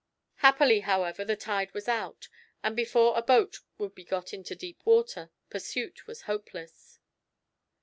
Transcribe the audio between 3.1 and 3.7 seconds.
a boat